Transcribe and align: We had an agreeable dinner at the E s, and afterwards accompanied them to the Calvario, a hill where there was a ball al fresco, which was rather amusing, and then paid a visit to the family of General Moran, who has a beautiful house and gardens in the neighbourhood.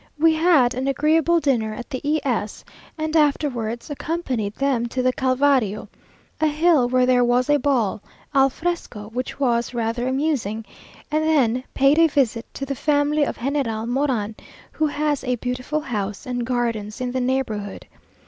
We 0.17 0.33
had 0.33 0.73
an 0.73 0.87
agreeable 0.87 1.39
dinner 1.39 1.75
at 1.75 1.91
the 1.91 2.01
E 2.03 2.19
s, 2.23 2.65
and 2.97 3.15
afterwards 3.15 3.87
accompanied 3.91 4.55
them 4.55 4.87
to 4.87 5.03
the 5.03 5.13
Calvario, 5.13 5.87
a 6.39 6.47
hill 6.47 6.89
where 6.89 7.05
there 7.05 7.23
was 7.23 7.51
a 7.51 7.59
ball 7.59 8.01
al 8.33 8.49
fresco, 8.49 9.09
which 9.13 9.39
was 9.39 9.75
rather 9.75 10.07
amusing, 10.07 10.65
and 11.11 11.23
then 11.23 11.63
paid 11.75 11.99
a 11.99 12.07
visit 12.07 12.51
to 12.55 12.65
the 12.65 12.73
family 12.73 13.23
of 13.23 13.37
General 13.37 13.85
Moran, 13.85 14.33
who 14.71 14.87
has 14.87 15.23
a 15.23 15.35
beautiful 15.35 15.81
house 15.81 16.25
and 16.25 16.47
gardens 16.47 16.99
in 16.99 17.11
the 17.11 17.21
neighbourhood. 17.21 17.85